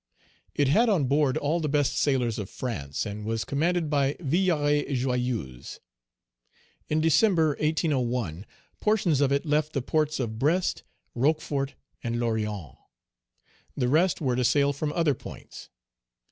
[0.55, 4.87] It had on board all the best sailors of France, and was commanded by Villaret
[4.95, 5.79] Joyeuse.
[6.89, 8.47] In December, 1801,
[8.79, 10.81] portions of it left the ports of Brest,
[11.13, 12.77] Rochefort, and Lorient.
[13.77, 15.69] The rest were to sail from other points.